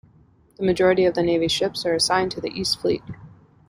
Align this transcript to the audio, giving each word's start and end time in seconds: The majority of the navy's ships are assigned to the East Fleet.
The 0.57 0.63
majority 0.63 1.05
of 1.05 1.13
the 1.13 1.21
navy's 1.21 1.51
ships 1.51 1.85
are 1.85 1.93
assigned 1.93 2.31
to 2.31 2.41
the 2.41 2.49
East 2.49 2.79
Fleet. 2.81 3.03